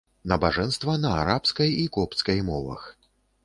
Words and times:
Набажэнства 0.29 0.95
на 1.03 1.11
арабскай 1.19 1.77
і 1.85 1.87
копцкай 1.99 2.43
мовах. 2.51 2.91